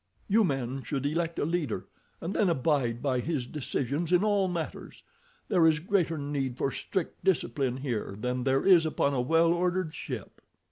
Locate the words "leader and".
1.45-2.33